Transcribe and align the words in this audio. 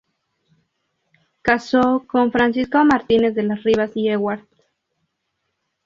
Casó 1.43 2.05
con 2.07 2.31
Francisco 2.31 2.83
Martínez 2.83 3.35
de 3.35 3.43
las 3.43 3.61
Rivas 3.61 3.91
y 3.93 4.09
Ewart. 4.09 4.49